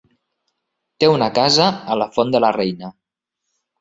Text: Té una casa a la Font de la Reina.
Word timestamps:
Té 1.03 1.11
una 1.17 1.27
casa 1.37 1.67
a 1.67 1.99
la 2.03 2.09
Font 2.17 2.35
de 2.37 2.45
la 2.47 2.51
Reina. 2.59 2.91